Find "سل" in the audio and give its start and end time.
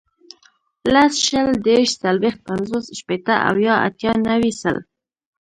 4.61-4.77